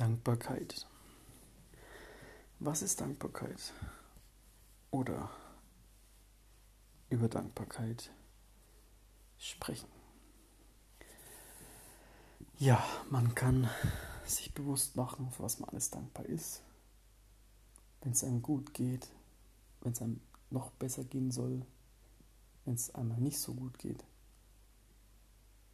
Dankbarkeit. 0.00 0.86
Was 2.58 2.80
ist 2.80 3.02
Dankbarkeit? 3.02 3.74
Oder 4.90 5.28
über 7.10 7.28
Dankbarkeit 7.28 8.10
sprechen. 9.36 9.90
Ja, 12.56 12.82
man 13.10 13.34
kann 13.34 13.68
sich 14.24 14.54
bewusst 14.54 14.96
machen, 14.96 15.30
für 15.32 15.42
was 15.42 15.58
man 15.58 15.68
alles 15.68 15.90
dankbar 15.90 16.24
ist. 16.24 16.62
Wenn 18.00 18.12
es 18.12 18.24
einem 18.24 18.40
gut 18.40 18.72
geht, 18.72 19.06
wenn 19.82 19.92
es 19.92 20.00
einem 20.00 20.22
noch 20.48 20.70
besser 20.70 21.04
gehen 21.04 21.30
soll, 21.30 21.66
wenn 22.64 22.72
es 22.72 22.94
einmal 22.94 23.20
nicht 23.20 23.38
so 23.38 23.52
gut 23.52 23.78
geht. 23.78 24.02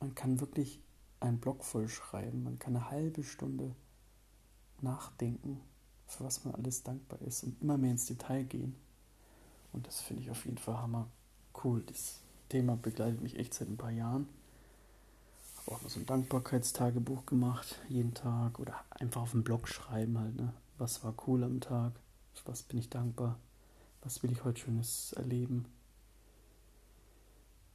Man 0.00 0.14
kann 0.14 0.40
wirklich 0.40 0.80
einen 1.20 1.40
Blog 1.40 1.62
voll 1.62 1.88
schreiben, 1.88 2.42
man 2.42 2.58
kann 2.58 2.74
eine 2.74 2.90
halbe 2.90 3.22
Stunde 3.22 3.76
nachdenken, 4.82 5.60
für 6.06 6.24
was 6.24 6.44
man 6.44 6.54
alles 6.54 6.82
dankbar 6.82 7.20
ist 7.22 7.44
und 7.44 7.60
immer 7.62 7.78
mehr 7.78 7.92
ins 7.92 8.06
Detail 8.06 8.44
gehen. 8.44 8.76
Und 9.72 9.86
das 9.86 10.00
finde 10.00 10.22
ich 10.22 10.30
auf 10.30 10.44
jeden 10.44 10.58
Fall 10.58 10.78
hammer 10.78 11.08
cool. 11.62 11.82
Das 11.86 12.20
Thema 12.48 12.76
begleitet 12.76 13.20
mich 13.20 13.36
echt 13.38 13.54
seit 13.54 13.68
ein 13.68 13.76
paar 13.76 13.90
Jahren. 13.90 14.28
Habe 15.58 15.72
auch 15.72 15.82
mal 15.82 15.88
so 15.88 15.98
ein 15.98 16.06
Dankbarkeitstagebuch 16.06 17.26
gemacht, 17.26 17.80
jeden 17.88 18.14
Tag. 18.14 18.58
Oder 18.58 18.74
einfach 18.90 19.22
auf 19.22 19.32
dem 19.32 19.42
Blog 19.42 19.66
schreiben 19.68 20.18
halt, 20.18 20.36
ne? 20.36 20.52
Was 20.78 21.02
war 21.04 21.14
cool 21.26 21.44
am 21.44 21.60
Tag? 21.60 21.92
Für 22.34 22.48
was 22.48 22.62
bin 22.62 22.78
ich 22.78 22.90
dankbar? 22.90 23.38
Was 24.02 24.22
will 24.22 24.32
ich 24.32 24.44
heute 24.44 24.60
Schönes 24.60 25.12
erleben? 25.14 25.66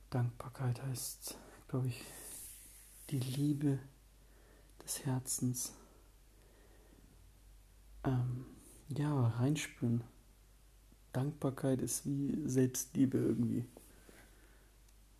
Dankbarkeit 0.09 0.81
heißt, 0.83 1.37
glaube 1.67 1.87
ich, 1.87 2.03
die 3.09 3.19
Liebe 3.19 3.79
des 4.83 5.05
Herzens 5.05 5.73
ähm, 8.03 8.45
ja, 8.89 9.27
reinspüren. 9.27 10.03
Dankbarkeit 11.13 11.81
ist 11.81 12.05
wie 12.05 12.37
Selbstliebe 12.45 13.17
irgendwie. 13.17 13.65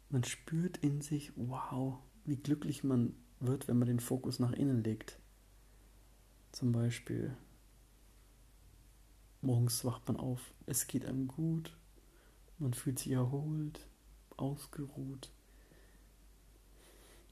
Man 0.09 0.23
spürt 0.23 0.77
in 0.77 1.01
sich, 1.01 1.31
wow, 1.35 1.97
wie 2.25 2.37
glücklich 2.37 2.83
man 2.83 3.15
wird, 3.39 3.67
wenn 3.67 3.77
man 3.77 3.87
den 3.87 3.99
Fokus 3.99 4.39
nach 4.39 4.51
innen 4.51 4.83
legt. 4.83 5.19
Zum 6.51 6.71
Beispiel, 6.71 7.35
morgens 9.41 9.85
wacht 9.85 10.07
man 10.07 10.17
auf, 10.17 10.53
es 10.65 10.87
geht 10.87 11.05
einem 11.05 11.27
gut, 11.27 11.77
man 12.57 12.73
fühlt 12.73 12.99
sich 12.99 13.11
erholt, 13.11 13.87
ausgeruht. 14.35 15.29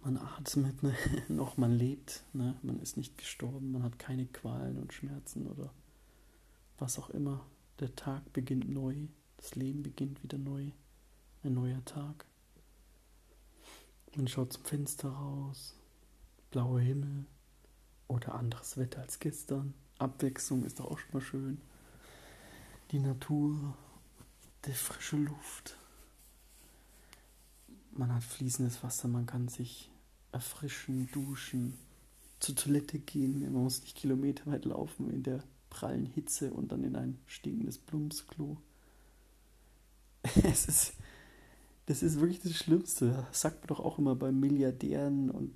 Man 0.07 0.19
atmet 0.19 0.83
ne? 0.83 0.95
noch, 1.27 1.57
man 1.57 1.73
lebt, 1.73 2.23
ne? 2.31 2.55
man 2.61 2.79
ist 2.79 2.95
nicht 2.95 3.17
gestorben, 3.17 3.73
man 3.73 3.83
hat 3.83 3.99
keine 3.99 4.25
Qualen 4.25 4.79
und 4.79 4.93
Schmerzen 4.93 5.47
oder 5.47 5.73
was 6.77 6.97
auch 6.97 7.09
immer. 7.09 7.45
Der 7.81 7.93
Tag 7.93 8.31
beginnt 8.31 8.69
neu, 8.69 8.95
das 9.35 9.55
Leben 9.55 9.83
beginnt 9.83 10.23
wieder 10.23 10.37
neu, 10.37 10.71
ein 11.43 11.53
neuer 11.53 11.83
Tag. 11.83 12.23
Man 14.15 14.29
schaut 14.29 14.53
zum 14.53 14.63
Fenster 14.63 15.09
raus, 15.09 15.75
blauer 16.51 16.79
Himmel 16.79 17.25
oder 18.07 18.35
anderes 18.35 18.77
Wetter 18.77 19.01
als 19.01 19.19
gestern. 19.19 19.73
Abwechslung 19.99 20.63
ist 20.63 20.79
doch 20.79 20.85
auch 20.85 20.99
schon 20.99 21.11
mal 21.11 21.21
schön. 21.21 21.61
Die 22.91 22.99
Natur, 22.99 23.75
die 24.63 24.71
frische 24.71 25.17
Luft. 25.17 25.77
Man 27.91 28.15
hat 28.15 28.23
fließendes 28.23 28.81
Wasser, 28.83 29.09
man 29.09 29.25
kann 29.25 29.49
sich 29.49 29.91
erfrischen, 30.37 31.09
duschen, 31.11 31.73
zur 32.39 32.55
Toilette 32.55 32.99
gehen. 32.99 33.41
Man 33.51 33.63
muss 33.63 33.81
nicht 33.81 33.97
kilometerweit 33.97 34.65
laufen 34.65 35.09
in 35.09 35.23
der 35.23 35.43
prallen 35.71 36.05
Hitze 36.05 36.53
und 36.53 36.71
dann 36.71 36.83
in 36.83 36.95
ein 36.95 37.17
stinkendes 37.25 37.79
Blumsklo. 37.79 38.57
Es 40.43 40.67
ist, 40.67 40.93
das 41.87 42.03
ist 42.03 42.19
wirklich 42.19 42.41
das 42.41 42.53
Schlimmste. 42.53 43.25
Sagt 43.31 43.61
man 43.61 43.67
doch 43.69 43.79
auch 43.79 43.97
immer 43.97 44.15
bei 44.15 44.31
Milliardären 44.31 45.31
und 45.31 45.55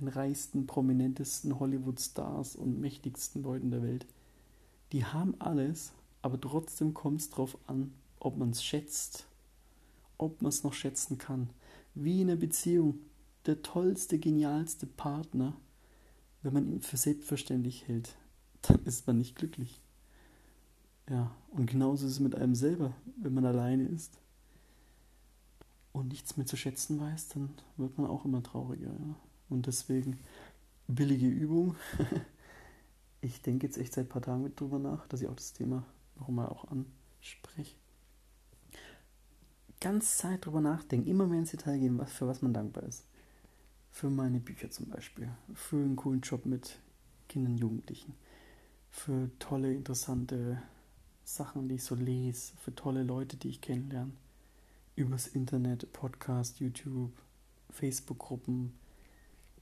den 0.00 0.08
reichsten, 0.08 0.66
prominentesten 0.66 1.58
Hollywood-Stars 1.58 2.56
und 2.56 2.80
mächtigsten 2.80 3.42
Leuten 3.42 3.70
der 3.70 3.82
Welt. 3.82 4.06
Die 4.92 5.04
haben 5.04 5.38
alles, 5.38 5.92
aber 6.22 6.40
trotzdem 6.40 6.94
kommt 6.94 7.20
es 7.20 7.28
darauf 7.28 7.58
an, 7.66 7.92
ob 8.20 8.38
man 8.38 8.50
es 8.50 8.64
schätzt, 8.64 9.26
ob 10.16 10.40
man 10.40 10.48
es 10.48 10.62
noch 10.64 10.72
schätzen 10.72 11.18
kann. 11.18 11.50
Wie 11.94 12.22
in 12.22 12.30
einer 12.30 12.40
Beziehung. 12.40 13.00
Der 13.48 13.62
tollste, 13.62 14.18
genialste 14.18 14.86
Partner, 14.86 15.56
wenn 16.42 16.52
man 16.52 16.68
ihn 16.68 16.82
für 16.82 16.98
selbstverständlich 16.98 17.88
hält, 17.88 18.14
dann 18.62 18.84
ist 18.84 19.06
man 19.06 19.16
nicht 19.16 19.36
glücklich. 19.36 19.80
Ja, 21.08 21.34
und 21.50 21.70
genauso 21.70 22.06
ist 22.06 22.12
es 22.12 22.20
mit 22.20 22.34
einem 22.34 22.54
selber, 22.54 22.92
wenn 23.16 23.32
man 23.32 23.46
alleine 23.46 23.84
ist 23.84 24.18
und 25.92 26.08
nichts 26.08 26.36
mehr 26.36 26.44
zu 26.44 26.58
schätzen 26.58 27.00
weiß, 27.00 27.28
dann 27.28 27.48
wird 27.78 27.96
man 27.96 28.10
auch 28.10 28.26
immer 28.26 28.42
trauriger. 28.42 28.90
Ja? 28.90 29.16
Und 29.48 29.66
deswegen 29.66 30.18
billige 30.86 31.26
Übung. 31.26 31.74
ich 33.22 33.40
denke 33.40 33.66
jetzt 33.66 33.78
echt 33.78 33.94
seit 33.94 34.04
ein 34.04 34.10
paar 34.10 34.20
Tagen 34.20 34.42
mit 34.42 34.60
drüber 34.60 34.78
nach, 34.78 35.06
dass 35.06 35.22
ich 35.22 35.28
auch 35.28 35.36
das 35.36 35.54
Thema 35.54 35.86
nochmal 36.16 36.48
auch 36.48 36.66
anspreche. 36.68 37.76
Ganz 39.80 40.18
Zeit 40.18 40.44
drüber 40.44 40.60
nachdenken, 40.60 41.08
immer 41.08 41.26
mehr 41.26 41.38
ins 41.38 41.52
Detail 41.52 41.78
gehen, 41.78 41.96
was, 41.96 42.12
für 42.12 42.26
was 42.26 42.42
man 42.42 42.52
dankbar 42.52 42.82
ist. 42.82 43.06
Für 43.98 44.10
meine 44.10 44.38
Bücher 44.38 44.70
zum 44.70 44.86
Beispiel, 44.90 45.28
für 45.54 45.74
einen 45.74 45.96
coolen 45.96 46.20
Job 46.20 46.46
mit 46.46 46.78
Kindern 47.26 47.54
und 47.54 47.58
Jugendlichen 47.58 48.14
für 48.92 49.28
tolle, 49.40 49.74
interessante 49.74 50.62
Sachen, 51.24 51.68
die 51.68 51.74
ich 51.74 51.82
so 51.82 51.96
lese, 51.96 52.52
für 52.62 52.72
tolle 52.72 53.02
Leute, 53.02 53.36
die 53.36 53.48
ich 53.48 53.60
kennenlerne. 53.60 54.12
Übers 54.94 55.26
Internet, 55.26 55.92
Podcast, 55.92 56.60
YouTube, 56.60 57.10
Facebook-Gruppen, 57.70 58.72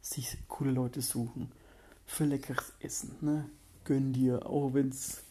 sich 0.03 0.37
coole 0.49 0.73
Leute 0.73 1.01
suchen. 1.01 1.51
Für 2.05 2.27
leckeres 2.27 2.75
Essen, 2.81 3.17
ne? 3.23 3.49
Gönn 3.85 4.13
dir, 4.13 4.45
auch 4.45 4.75
wenn 4.75 4.91
es 4.91 5.23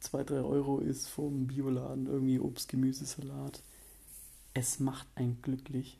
2, 0.00 0.24
3 0.24 0.36
Euro 0.36 0.78
ist 0.78 1.06
vom 1.06 1.48
Bioladen, 1.48 2.06
irgendwie 2.06 2.40
Obst, 2.40 2.70
Gemüse, 2.70 3.04
Salat. 3.04 3.62
Es 4.54 4.80
macht 4.80 5.06
einen 5.16 5.42
glücklich. 5.42 5.98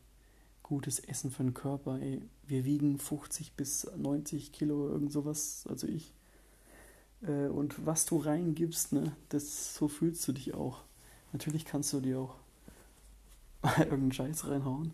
Gutes 0.69 0.99
Essen 0.99 1.31
für 1.31 1.41
den 1.41 1.55
Körper, 1.55 1.99
ey. 1.99 2.21
Wir 2.45 2.63
wiegen 2.63 2.99
50 2.99 3.53
bis 3.53 3.89
90 3.97 4.51
Kilo, 4.51 4.87
irgend 4.87 5.11
sowas, 5.11 5.65
also 5.67 5.87
ich. 5.87 6.13
Äh, 7.23 7.47
und 7.47 7.87
was 7.87 8.05
du 8.05 8.17
reingibst, 8.17 8.93
ne, 8.93 9.15
das, 9.29 9.73
so 9.73 9.87
fühlst 9.87 10.27
du 10.27 10.31
dich 10.31 10.53
auch. 10.53 10.83
Natürlich 11.33 11.65
kannst 11.65 11.91
du 11.93 12.01
dir 12.01 12.19
auch 12.19 12.35
irgendeinen 13.79 14.11
Scheiß 14.11 14.47
reinhauen. 14.47 14.91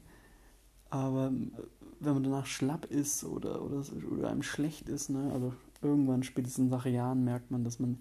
Aber 0.90 1.28
äh, 1.28 1.62
wenn 2.00 2.14
man 2.14 2.24
danach 2.24 2.46
schlapp 2.46 2.86
ist 2.86 3.26
oder, 3.26 3.62
oder, 3.62 3.84
oder 4.10 4.30
einem 4.30 4.44
schlecht 4.44 4.88
ist, 4.88 5.10
ne, 5.10 5.30
also 5.34 5.54
irgendwann, 5.82 6.24
spätestens 6.24 6.70
nach 6.70 6.86
Jahren, 6.86 7.26
merkt 7.26 7.52
man, 7.52 7.66
dass 7.66 7.80
man 7.80 8.00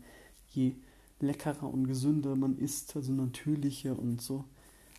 je 0.52 0.76
leckerer 1.18 1.68
und 1.68 1.88
gesünder 1.88 2.36
man 2.36 2.56
isst, 2.56 2.94
also 2.94 3.10
natürlicher 3.10 3.98
und 3.98 4.22
so 4.22 4.44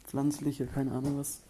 pflanzlicher, 0.04 0.66
keine 0.66 0.92
Ahnung 0.92 1.18
was, 1.18 1.42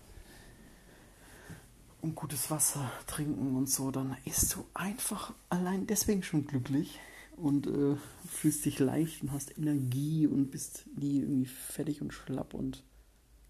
und 2.05 2.13
gutes 2.13 2.51
Wasser 2.51 2.91
trinken 3.07 3.55
und 3.55 3.67
so, 3.67 3.89
dann 3.89 4.15
isst 4.25 4.53
du 4.53 4.63
einfach 4.75 5.33
allein 5.49 5.87
deswegen 5.87 6.21
schon 6.21 6.45
glücklich 6.45 6.99
und 7.35 7.65
äh, 7.65 7.97
fühlst 8.27 8.63
dich 8.63 8.77
leicht 8.77 9.23
und 9.23 9.31
hast 9.31 9.57
Energie 9.57 10.27
und 10.27 10.51
bist 10.51 10.85
nie 10.95 11.21
irgendwie 11.21 11.47
fertig 11.47 12.03
und 12.03 12.13
schlapp 12.13 12.53
und 12.53 12.83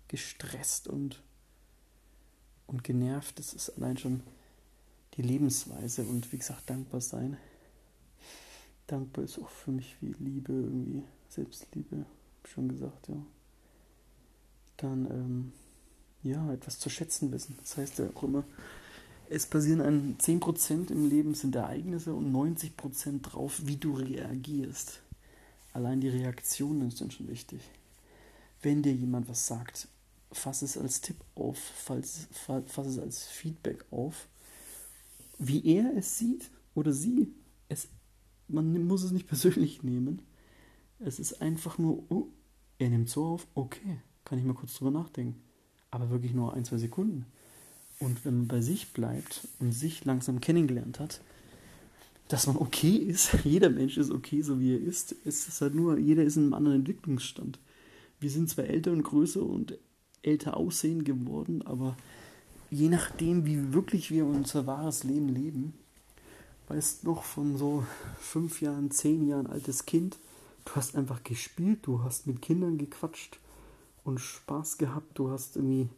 gestresst 0.08 0.88
und, 0.88 1.22
und 2.66 2.86
genervt. 2.86 3.38
Das 3.40 3.54
ist 3.54 3.72
allein 3.72 3.98
schon 3.98 4.24
die 5.16 5.22
Lebensweise 5.22 6.04
und 6.04 6.32
wie 6.32 6.38
gesagt, 6.38 6.70
dankbar 6.70 7.02
sein. 7.02 7.36
Dankbar 8.88 9.26
ist 9.26 9.38
auch 9.38 9.50
für 9.50 9.72
mich 9.72 9.98
wie 10.00 10.14
Liebe, 10.14 10.54
irgendwie 10.54 11.04
Selbstliebe, 11.28 12.06
schon 12.46 12.70
gesagt, 12.70 13.10
ja. 13.10 13.22
Dann, 14.78 15.12
ähm, 15.12 15.52
ja, 16.26 16.52
etwas 16.52 16.80
zu 16.80 16.90
schätzen 16.90 17.32
wissen. 17.32 17.56
Das 17.62 17.78
heißt 17.78 18.00
ja 18.00 18.10
auch 18.14 18.24
immer, 18.24 18.44
es 19.30 19.46
passieren 19.46 19.82
an 19.82 20.18
10% 20.20 20.92
im 20.92 21.10
Leben 21.10 21.34
sind 21.34 21.56
Ereignisse 21.56 22.14
und 22.14 22.32
90% 22.32 23.22
drauf, 23.22 23.62
wie 23.64 23.78
du 23.78 23.94
reagierst. 23.94 25.02
Allein 25.74 26.02
die 26.02 26.10
Reaktionen 26.10 26.92
sind 26.92 27.14
schon 27.14 27.28
wichtig. 27.28 27.62
Wenn 28.62 28.82
dir 28.82 28.94
jemand 28.94 29.28
was 29.28 29.48
sagt, 29.48 29.88
fass 30.32 30.62
es 30.62 30.78
als 30.78 31.02
Tipp 31.02 31.18
auf, 31.36 31.58
fass, 31.58 32.28
fass 32.32 32.88
es 32.88 33.00
als 33.00 33.24
Feedback 33.24 33.86
auf, 33.92 34.28
wie 35.38 35.66
er 35.66 35.96
es 35.98 36.18
sieht 36.18 36.50
oder 36.74 36.94
sie. 36.94 37.34
Es, 37.68 37.88
man 38.48 38.86
muss 38.88 39.04
es 39.04 39.12
nicht 39.12 39.28
persönlich 39.28 39.84
nehmen. 39.84 40.22
Es 41.00 41.20
ist 41.20 41.42
einfach 41.42 41.78
nur, 41.78 42.04
oh, 42.10 42.28
er 42.80 42.90
nimmt 42.90 43.10
so 43.10 43.26
auf, 43.26 43.48
okay, 43.54 44.00
kann 44.24 44.40
ich 44.40 44.46
mal 44.46 44.54
kurz 44.54 44.76
drüber 44.76 44.92
nachdenken. 44.92 45.45
Aber 45.92 46.10
wirklich 46.10 46.34
nur 46.34 46.54
ein, 46.54 46.66
zwei 46.66 46.78
Sekunden. 46.78 47.26
Und 48.00 48.26
wenn 48.26 48.38
man 48.40 48.48
bei 48.48 48.62
sich 48.62 48.92
bleibt 48.92 49.48
und 49.60 49.72
sich 49.72 50.04
langsam 50.06 50.42
kennengelernt 50.42 51.00
hat, 51.00 51.22
dass 52.28 52.48
man 52.48 52.58
okay 52.58 52.96
ist. 52.96 53.34
Jeder 53.44 53.70
Mensch 53.70 53.98
ist 53.98 54.12
okay, 54.12 54.42
so 54.42 54.60
wie 54.60 54.74
er 54.74 54.82
ist. 54.82 55.16
Es 55.26 55.48
ist 55.48 55.62
halt 55.62 55.76
nur, 55.76 55.98
jeder 55.98 56.24
ist 56.24 56.38
in 56.38 56.44
einem 56.44 56.54
anderen 56.54 56.80
Entwicklungsstand. 56.80 57.60
Wir 58.20 58.30
sind 58.30 58.50
zwar 58.50 58.66
älter 58.66 58.92
und 58.92 59.04
größer 59.04 59.44
und 59.44 59.78
älter 60.24 60.58
aussehen 60.58 61.04
geworden, 61.04 61.62
aber 61.62 61.96
je 62.72 62.90
nachdem, 62.90 63.46
wie 63.46 63.74
wirklich 63.74 64.10
wir 64.10 64.26
unser 64.26 64.66
wahres 64.66 65.04
Leben 65.04 65.30
leben, 65.30 65.74
weißt 66.68 67.04
noch 67.04 67.24
von 67.24 67.58
so 67.58 67.86
fünf 68.20 68.62
Jahren, 68.62 68.90
zehn 68.90 69.28
Jahren 69.28 69.46
altes 69.46 69.86
Kind, 69.86 70.18
du 70.66 70.72
hast 70.76 70.96
einfach 70.96 71.24
gespielt, 71.24 71.80
du 71.84 72.04
hast 72.04 72.26
mit 72.26 72.42
Kindern 72.42 72.80
gequatscht 72.80 73.40
und 74.06 74.20
Spaß 74.20 74.78
gehabt, 74.78 75.18
du 75.20 75.30
hast 75.30 75.58
irgendwie 75.58 75.90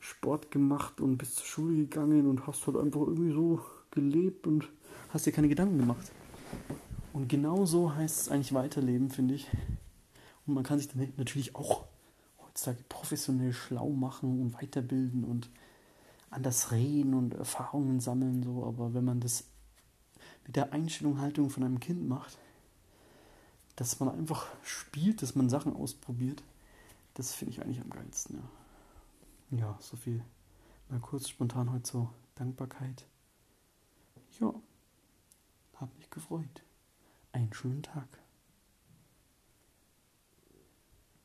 Sport 0.00 0.50
gemacht 0.50 1.00
und 1.00 1.16
bist 1.16 1.36
zur 1.36 1.46
Schule 1.46 1.76
gegangen 1.76 2.26
und 2.26 2.46
hast 2.46 2.66
halt 2.66 2.76
einfach 2.76 3.00
irgendwie 3.00 3.32
so 3.32 3.60
gelebt 3.90 4.46
und 4.46 4.68
hast 5.10 5.26
dir 5.26 5.32
keine 5.32 5.48
Gedanken 5.48 5.78
gemacht. 5.78 6.10
Und 7.12 7.28
genau 7.28 7.64
so 7.64 7.94
heißt 7.94 8.22
es 8.22 8.28
eigentlich 8.28 8.52
weiterleben, 8.52 9.08
finde 9.08 9.34
ich. 9.34 9.48
Und 10.46 10.54
man 10.54 10.64
kann 10.64 10.78
sich 10.78 10.88
dann 10.88 11.12
natürlich 11.16 11.54
auch 11.54 11.84
heutzutage 12.42 12.82
professionell 12.88 13.52
schlau 13.52 13.90
machen 13.90 14.40
und 14.40 14.54
weiterbilden 14.54 15.24
und 15.24 15.48
anders 16.30 16.72
reden 16.72 17.14
und 17.14 17.34
Erfahrungen 17.34 18.00
sammeln, 18.00 18.42
so, 18.42 18.64
aber 18.64 18.92
wenn 18.92 19.04
man 19.04 19.20
das 19.20 19.44
mit 20.44 20.56
der 20.56 20.72
Einstellung, 20.72 21.20
Haltung 21.20 21.48
von 21.48 21.62
einem 21.62 21.78
Kind 21.78 22.08
macht, 22.08 22.36
dass 23.76 24.00
man 24.00 24.10
einfach 24.10 24.46
spielt, 24.62 25.22
dass 25.22 25.34
man 25.34 25.48
Sachen 25.48 25.74
ausprobiert, 25.74 26.42
das 27.14 27.32
finde 27.32 27.52
ich 27.52 27.62
eigentlich 27.62 27.80
am 27.80 27.90
geilsten, 27.90 28.36
ja. 28.36 29.58
Ja, 29.58 29.76
so 29.80 29.96
viel. 29.96 30.24
Mal 30.88 31.00
kurz 31.00 31.28
spontan 31.28 31.72
heute 31.72 31.88
so 31.88 32.10
Dankbarkeit. 32.34 33.06
Ja, 34.40 34.52
hab 35.76 35.94
mich 35.96 36.10
gefreut. 36.10 36.64
Einen 37.32 37.52
schönen 37.52 37.82
Tag. 37.82 38.23